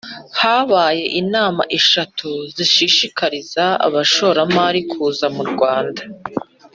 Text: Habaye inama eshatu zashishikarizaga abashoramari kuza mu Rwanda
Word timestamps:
Habaye 0.39 1.05
inama 1.21 1.61
eshatu 1.77 2.29
zashishikarizaga 2.55 3.79
abashoramari 3.87 4.79
kuza 4.91 5.27
mu 5.35 5.43
Rwanda 5.51 6.01